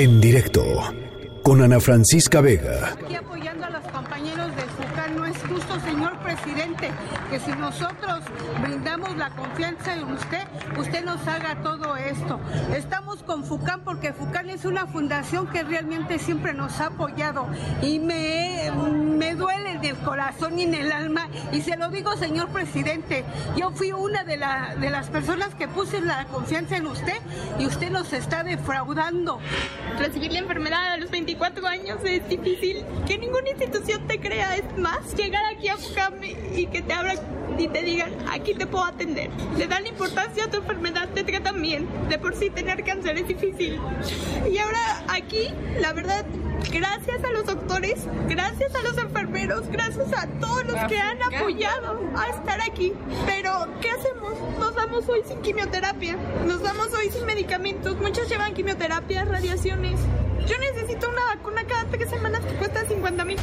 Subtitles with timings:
[0.00, 0.64] En directo
[1.42, 2.94] con Ana Francisca Vega.
[2.94, 6.90] Aquí apoyando a los compañeros de FUCAN, no es justo, señor presidente,
[7.30, 8.20] que si nosotros
[8.62, 10.42] brindamos la confianza en usted,
[10.78, 12.40] usted nos haga todo esto.
[12.74, 17.46] Estamos con FUCAN porque FUCAN es una fundación que realmente siempre nos ha apoyado
[17.82, 18.29] y me,
[19.90, 23.24] el corazón y en el alma y se lo digo, señor presidente,
[23.56, 27.18] yo fui una de, la, de las personas que puse la confianza en usted
[27.58, 29.40] y usted nos está defraudando.
[29.98, 32.84] Recibir la enfermedad a los 24 años es difícil.
[33.06, 35.14] Que ninguna institución te crea es más.
[35.16, 37.18] Llegar aquí a buscarme y que te abran
[37.58, 39.30] y te digan, aquí te puedo atender.
[39.58, 41.88] Le dan importancia a tu enfermedad, te tratan bien.
[42.08, 43.80] De por sí tener cáncer es difícil.
[44.50, 45.48] Y ahora aquí,
[45.80, 46.24] la verdad,
[46.68, 52.00] gracias a los doctores, gracias a los enfermeros, gracias a todos los que han apoyado
[52.16, 52.92] a estar aquí.
[53.26, 54.34] Pero, ¿qué hacemos?
[54.58, 57.96] Nos vamos hoy sin quimioterapia, nos vamos hoy sin medicamentos.
[57.98, 60.00] Muchos llevan quimioterapia, radiaciones.
[60.46, 63.38] Yo necesito una vacuna cada tres semanas que cuesta 50 mil.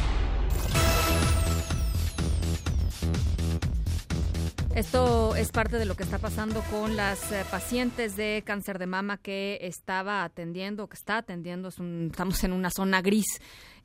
[4.78, 8.86] Esto es parte de lo que está pasando con las eh, pacientes de cáncer de
[8.86, 11.70] mama que estaba atendiendo, que está atendiendo.
[11.70, 13.40] Es un, estamos en una zona gris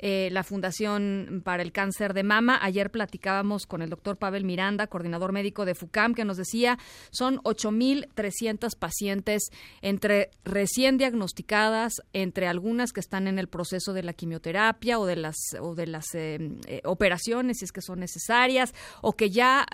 [0.05, 2.59] eh, la Fundación para el Cáncer de Mama.
[2.61, 6.77] Ayer platicábamos con el doctor Pavel Miranda, coordinador médico de FUCAM, que nos decía
[7.09, 9.43] son 8.300 pacientes
[9.81, 15.15] entre recién diagnosticadas, entre algunas que están en el proceso de la quimioterapia o de
[15.15, 19.65] las, o de las eh, eh, operaciones, si es que son necesarias, o que ya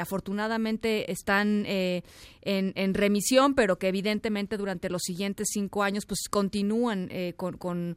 [0.00, 7.56] afortunadamente están en, remisión, pero que evidentemente durante los siguientes cinco años pues continúan con,
[7.56, 7.96] con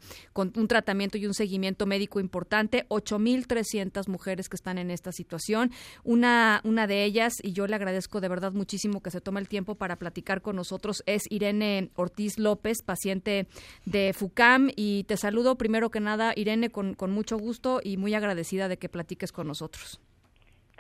[0.56, 5.72] un tratamiento y un seguimiento médico importante, 8.300 mujeres que están en esta situación.
[6.04, 9.48] Una, una de ellas, y yo le agradezco de verdad muchísimo que se tome el
[9.48, 13.48] tiempo para platicar con nosotros, es Irene Ortiz López, paciente
[13.86, 14.70] de FUCAM.
[14.76, 18.78] Y te saludo primero que nada, Irene, con, con mucho gusto y muy agradecida de
[18.78, 20.00] que platiques con nosotros.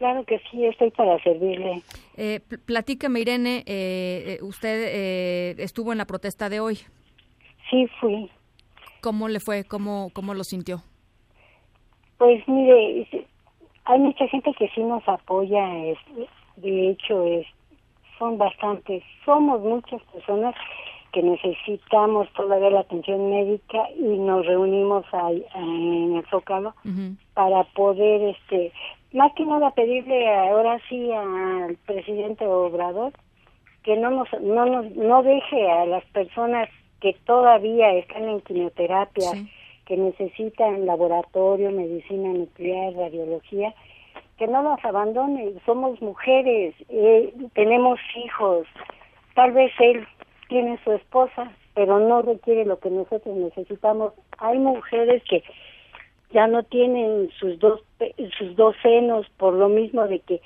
[0.01, 1.83] Claro que sí, estoy para servirle.
[2.17, 6.79] Eh, platíqueme, Irene, eh, eh, usted eh, estuvo en la protesta de hoy.
[7.69, 8.27] Sí, fui.
[9.01, 9.63] ¿Cómo le fue?
[9.63, 10.81] ¿Cómo, cómo lo sintió?
[12.17, 13.07] Pues mire,
[13.85, 15.99] hay mucha gente que sí nos apoya, es,
[16.55, 17.45] de hecho es,
[18.17, 20.55] son bastantes, somos muchas personas
[21.11, 26.73] que necesitamos todavía la atención médica y nos reunimos ahí, en el Zócalo
[27.33, 28.71] para poder, este,
[29.13, 33.13] más que nada pedirle ahora sí al presidente Obrador
[33.83, 39.31] que no nos, no nos, no deje a las personas que todavía están en quimioterapia,
[39.85, 43.73] que necesitan laboratorio, medicina nuclear, radiología,
[44.37, 45.59] que no nos abandonen.
[45.65, 48.67] Somos mujeres, eh, tenemos hijos.
[49.33, 50.05] Tal vez él
[50.51, 54.11] tiene su esposa, pero no requiere lo que nosotros necesitamos.
[54.37, 55.43] Hay mujeres que
[56.33, 57.79] ya no tienen sus dos
[58.37, 60.41] sus dos senos por lo mismo de que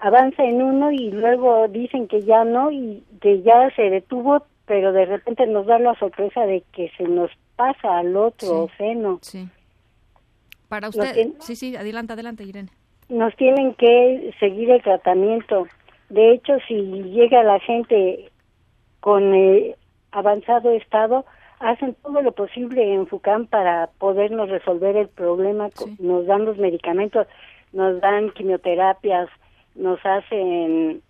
[0.00, 4.92] avanza en uno y luego dicen que ya no y que ya se detuvo pero
[4.92, 9.18] de repente nos da la sorpresa de que se nos pasa al otro seno.
[9.22, 9.46] Sí.
[10.68, 12.70] Para usted, sí, sí, adelante, adelante, Irene.
[13.10, 15.68] Nos tienen que seguir el tratamiento.
[16.08, 18.30] De hecho, si llega la gente
[19.04, 19.76] con eh,
[20.12, 21.26] avanzado estado,
[21.60, 25.68] hacen todo lo posible en FUCAM para podernos resolver el problema.
[25.98, 27.26] Nos dan los medicamentos,
[27.74, 29.28] nos dan quimioterapias,
[29.74, 31.02] nos hacen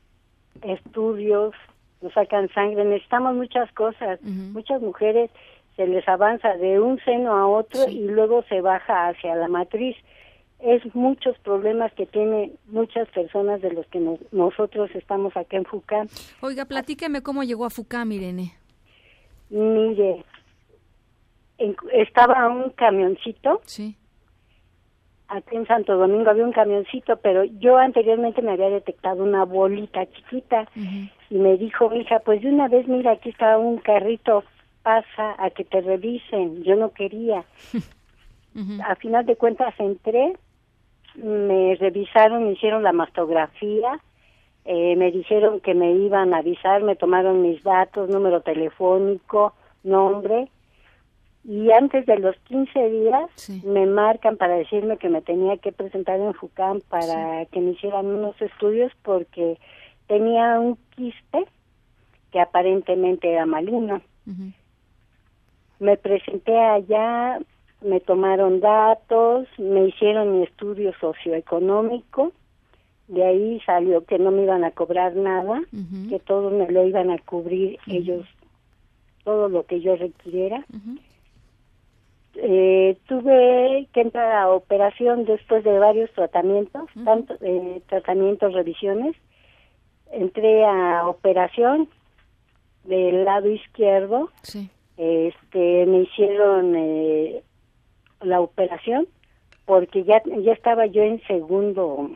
[0.62, 1.54] estudios,
[2.02, 4.20] nos sacan sangre, necesitamos muchas cosas.
[4.22, 5.30] Muchas mujeres
[5.76, 9.96] se les avanza de un seno a otro y luego se baja hacia la matriz.
[10.64, 14.00] Es muchos problemas que tienen muchas personas de los que
[14.32, 16.08] nosotros estamos acá en FUCAM.
[16.40, 18.54] Oiga, platíqueme cómo llegó a FUCAM, Irene.
[19.50, 20.24] Mire,
[21.92, 23.60] estaba un camioncito.
[23.66, 23.96] Sí
[25.28, 30.06] aquí en Santo Domingo había un camioncito, pero yo anteriormente me había detectado una bolita
[30.06, 34.44] chiquita y me dijo, hija, pues de una vez, mira, aquí está un carrito,
[34.82, 36.62] pasa a que te revisen.
[36.62, 37.44] Yo no quería.
[38.86, 40.34] A final de cuentas entré,
[41.16, 44.00] me revisaron, me hicieron la mastografía,
[44.64, 50.48] eh, me dijeron que me iban a avisar, me tomaron mis datos, número telefónico, nombre,
[51.44, 56.18] y antes de los 15 días me marcan para decirme que me tenía que presentar
[56.18, 59.58] en FUCAM para que me hicieran unos estudios porque
[60.06, 61.44] tenía un quiste
[62.32, 64.00] que aparentemente era maligno.
[65.78, 67.38] Me presenté allá,
[67.84, 72.32] me tomaron datos, me hicieron mi estudio socioeconómico,
[73.08, 75.62] de ahí salió que no me iban a cobrar nada,
[76.08, 78.26] que todo me lo iban a cubrir ellos,
[79.24, 80.64] todo lo que yo requiriera
[82.36, 89.16] eh, tuve que entrar a operación después de varios tratamientos, tanto eh, tratamientos, revisiones.
[90.10, 91.88] Entré a operación
[92.84, 94.30] del lado izquierdo.
[94.42, 94.68] Sí.
[94.96, 97.42] Este, me hicieron eh,
[98.24, 99.06] la operación
[99.64, 102.10] porque ya ya estaba yo en segundo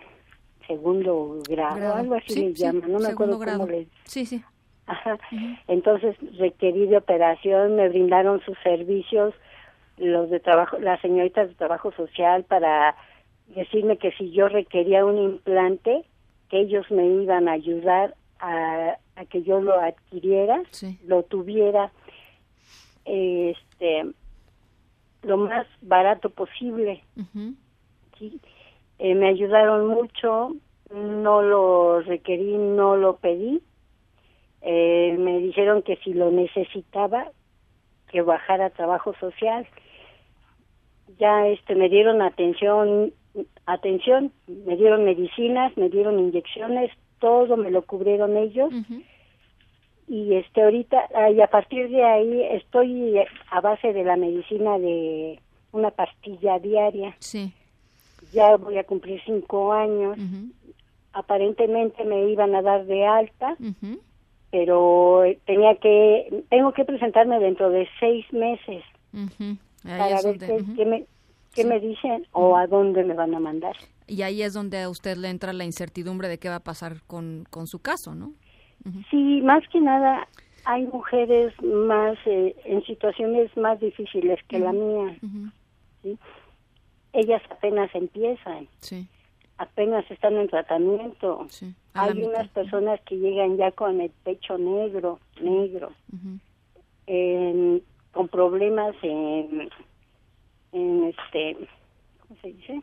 [0.66, 3.86] segundo grado, algo así le llaman, no me acuerdo cómo le.
[4.04, 4.42] Sí, sí.
[4.86, 5.18] Ajá.
[5.66, 9.34] Entonces requerí de operación, me brindaron sus servicios
[9.96, 12.94] los de trabajo, las señoritas de trabajo social para
[13.48, 16.04] decirme que si yo requería un implante,
[16.50, 20.62] que ellos me iban a ayudar a, a que yo lo adquiriera,
[21.06, 21.90] lo tuviera
[23.04, 24.04] este
[25.28, 27.04] lo más barato posible.
[28.18, 28.40] ¿sí?
[28.98, 30.54] Eh, me ayudaron mucho,
[30.92, 33.62] no lo requerí, no lo pedí.
[34.62, 37.30] Eh, me dijeron que si lo necesitaba,
[38.10, 39.66] que bajara trabajo social
[41.18, 43.12] ya este me dieron atención
[43.66, 48.72] atención me dieron medicinas me dieron inyecciones todo me lo cubrieron ellos
[50.08, 53.18] y este ahorita y a partir de ahí estoy
[53.50, 55.38] a base de la medicina de
[55.72, 57.14] una pastilla diaria.
[57.18, 57.52] Sí.
[58.32, 60.18] Ya voy a cumplir cinco años.
[61.12, 63.56] Aparentemente me iban a dar de alta
[64.50, 68.82] pero tenía que tengo que presentarme dentro de seis meses
[69.82, 71.04] para ver qué, me,
[71.54, 73.76] qué me dicen o a dónde me van a mandar.
[74.06, 77.02] Y ahí es donde a usted le entra la incertidumbre de qué va a pasar
[77.06, 78.32] con, con su caso, ¿no?
[79.10, 80.26] Sí, más que nada
[80.68, 85.16] hay mujeres más eh, en situaciones más difíciles que la mía.
[86.02, 86.18] ¿sí?
[87.14, 88.68] Ellas apenas empiezan.
[88.80, 89.08] Sí.
[89.56, 91.46] Apenas están en tratamiento.
[91.48, 91.74] Sí.
[91.94, 95.92] Hay unas personas que llegan ya con el pecho negro, negro.
[97.06, 97.82] en,
[98.12, 99.70] con problemas en,
[100.72, 101.56] en este,
[102.20, 102.82] ¿cómo se dice?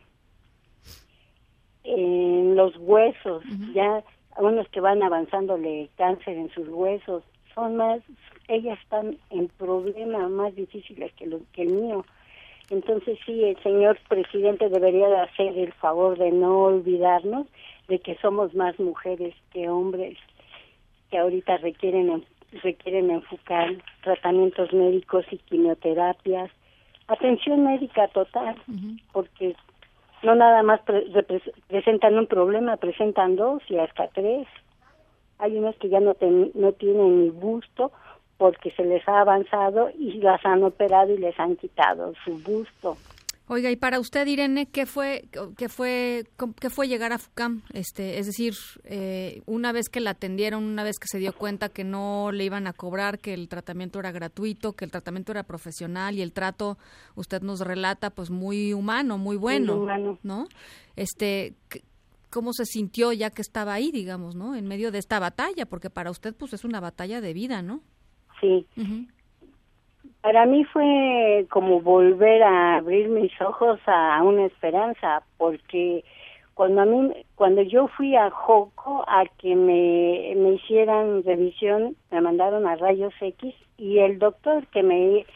[1.84, 3.44] En los huesos,
[3.76, 4.04] ya
[4.38, 7.24] unos que van avanzándole cáncer en sus huesos,
[7.54, 8.02] son más,
[8.48, 12.06] ellas están en problemas más difíciles que, lo, que el mío.
[12.70, 17.48] Entonces sí, el señor presidente debería de hacer el favor de no olvidarnos
[17.88, 20.18] de que somos más mujeres que hombres
[21.12, 22.26] que ahorita requieren
[22.64, 23.70] requieren enfocar
[24.02, 26.50] tratamientos médicos y quimioterapias,
[27.08, 28.56] atención médica total,
[29.12, 29.56] porque
[30.26, 30.82] no nada más
[31.68, 34.48] presentan un problema, presentan dos y hasta tres.
[35.38, 36.16] Hay unos que ya no,
[36.54, 37.92] no tienen ni busto
[38.38, 42.98] porque se les ha avanzado y las han operado y les han quitado su busto.
[43.48, 45.26] Oiga, y para usted, Irene, ¿qué fue,
[45.56, 46.24] qué fue,
[46.60, 47.62] qué fue llegar a FUCAM?
[47.74, 48.56] Este, es decir,
[48.86, 52.44] eh, una vez que la atendieron, una vez que se dio cuenta que no le
[52.44, 56.34] iban a cobrar, que el tratamiento era gratuito, que el tratamiento era profesional y el
[56.34, 56.80] trato,
[57.14, 60.18] usted nos relata, pues muy humano, muy bueno, humano.
[60.24, 60.48] ¿no?
[60.96, 61.54] Este,
[62.32, 64.56] ¿cómo se sintió ya que estaba ahí, digamos, ¿no?
[64.56, 67.82] En medio de esta batalla, porque para usted, pues es una batalla de vida, ¿no?
[68.42, 68.66] Sí.
[70.26, 76.04] Para mí fue como volver a abrir mis ojos a una esperanza, porque
[76.56, 82.22] cuando a mí, cuando yo fui a Joco a que me, me hicieran revisión, me
[82.22, 85.28] mandaron a rayos X y el doctor que me,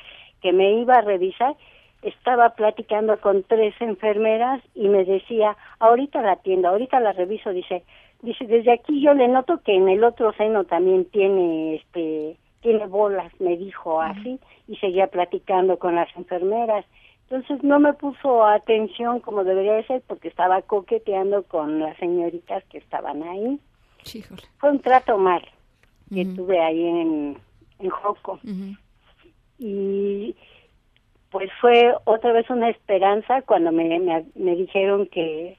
[0.41, 1.55] que me iba a revisar
[2.01, 7.83] estaba platicando con tres enfermeras y me decía, ahorita la atiendo, ahorita la reviso, dice,
[8.23, 12.87] dice, desde aquí yo le noto que en el otro seno también tiene este tiene
[12.87, 16.85] bolas, me dijo así, y seguía platicando con las enfermeras.
[17.29, 22.63] Entonces no me puso atención como debería de ser porque estaba coqueteando con las señoritas
[22.65, 23.59] que estaban ahí.
[24.57, 25.41] Fue un trato mal
[26.13, 27.37] que tuve ahí en,
[27.77, 28.39] en Joco.
[29.59, 30.35] Y
[31.29, 35.55] pues fue otra vez una esperanza cuando me, me, dijeron que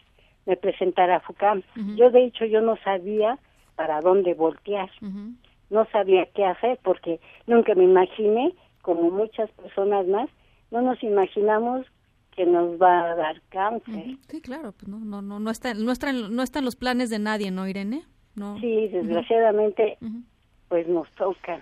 [0.47, 1.63] me presentara a FUCAM.
[1.97, 3.39] Yo de hecho yo no sabía
[3.77, 4.91] para dónde voltear
[5.71, 10.29] no sabía qué hacer porque nunca me imaginé, como muchas personas más,
[10.71, 11.87] no nos imaginamos
[12.37, 14.17] que nos va a dar cáncer.
[14.29, 17.19] Sí, claro, pues no, no, no, no está, no está, no están los planes de
[17.19, 18.05] nadie, ¿no, Irene?
[18.35, 18.59] No.
[18.61, 19.99] Sí, desgraciadamente,
[20.69, 21.61] pues nos toca.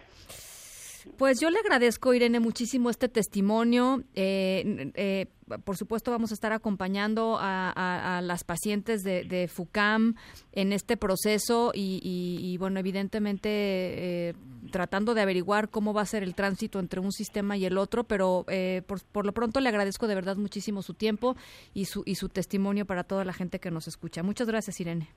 [1.17, 4.05] Pues yo le agradezco, Irene, muchísimo este testimonio.
[4.15, 5.27] Eh, eh,
[5.65, 10.15] por supuesto, vamos a estar acompañando a, las pacientes de, FUCAM
[10.53, 14.35] en este proceso y, bueno, evidentemente eh,
[14.71, 18.05] tratando de averiguar cómo va a ser el tránsito entre un sistema y el otro,
[18.05, 18.45] pero
[18.87, 21.37] por, por, lo pronto le agradezco de verdad muchísimo su tiempo
[21.73, 24.23] y su, y su testimonio para toda la gente que nos escucha.
[24.23, 25.09] Muchas gracias, Irene.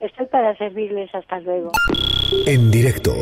[0.00, 1.14] Estoy para servirles.
[1.14, 1.70] Hasta luego.
[2.46, 3.12] En directo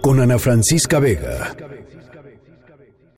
[0.00, 1.54] con Ana Francisca Vega.